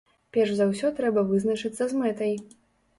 [0.37, 2.39] Перш за ўсё трэба вызначыцца з мэтай.